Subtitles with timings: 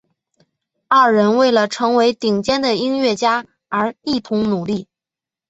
[0.87, 4.87] 二人为了成为顶尖的音乐家而一同努力。